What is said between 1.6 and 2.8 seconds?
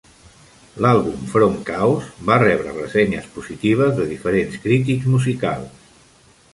Chaos" va rebre